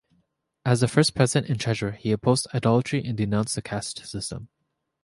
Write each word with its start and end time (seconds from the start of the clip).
As 0.65 0.79
the 0.79 0.87
first 0.87 1.13
president 1.13 1.51
and 1.51 1.61
treasurer, 1.61 1.91
he 1.91 2.11
opposed 2.11 2.47
idolatry 2.55 3.03
and 3.05 3.15
denounced 3.15 3.53
the 3.53 3.61
caste 3.61 4.03
system. 4.03 4.49